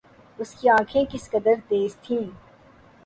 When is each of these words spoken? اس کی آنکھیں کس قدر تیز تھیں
اس 0.39 0.53
کی 0.55 0.69
آنکھیں 0.69 1.03
کس 1.11 1.29
قدر 1.31 1.55
تیز 1.67 1.95
تھیں 2.03 2.23